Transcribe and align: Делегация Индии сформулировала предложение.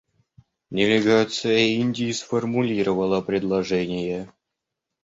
Делегация 0.71 1.59
Индии 1.59 2.11
сформулировала 2.11 3.21
предложение. 3.21 4.33